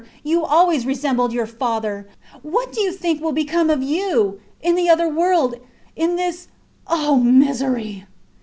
You 0.23 0.43
always 0.43 0.83
resembled 0.87 1.31
your 1.31 1.45
father. 1.45 2.07
What 2.41 2.71
do 2.73 2.81
you 2.81 2.91
think 2.91 3.21
will 3.21 3.33
become 3.33 3.69
of 3.69 3.83
you... 3.83 4.39
in 4.59 4.73
the 4.73 4.89
other 4.89 5.07
world? 5.07 5.53
In 5.95 6.15
this... 6.15 6.47
Oh 6.87 7.17
misery! 7.17 8.07